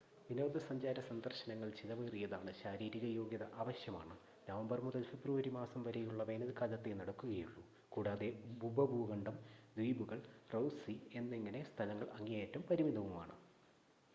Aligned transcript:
വിനോദസഞ്ചാര 0.27 0.99
സന്ദർശനങ്ങൾ 1.01 1.69
ചിലവേറിയതാണ്, 1.71 2.51
ശാരീരിക 2.61 3.05
യോഗ്യത 3.09 3.45
ആവശ്യമാണ്, 3.55 4.15
നവംബർ 4.47 4.79
മുതൽ 4.81 5.03
ഫെബ്രുവരി 5.03 5.49
മാസം 5.49 5.83
വരെയുള്ള 5.83 6.23
വേനൽക്കാലത്തേ 6.23 6.93
നടക്കുകയുള്ളു 6.93 7.63
കൂടാതെ 7.91 8.29
ഉപഭൂഖണ്ഡം 8.63 9.37
ദ്വീപുകൾ 9.75 10.21
റോസ് 10.53 10.81
സീ 10.83 10.95
എന്നിങ്ങനെ 11.13 11.63
സ്ഥലങ്ങൾ 11.71 12.09
അങ്ങേയറ്റം 12.17 12.63
പരിമിതവുമാണ് 12.69 13.35